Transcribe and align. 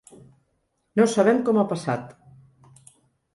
No 0.99 1.05
sabem 1.11 1.43
com 1.51 1.59
ha 1.61 1.67
passat. 1.75 2.09